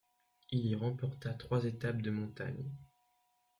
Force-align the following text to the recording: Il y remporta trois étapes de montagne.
Il 0.49 0.65
y 0.65 0.73
remporta 0.73 1.31
trois 1.35 1.63
étapes 1.65 2.01
de 2.01 2.09
montagne. 2.09 2.71